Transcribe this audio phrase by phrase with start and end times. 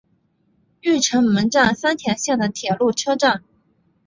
[0.81, 3.43] 御成门站三田线的铁路车站。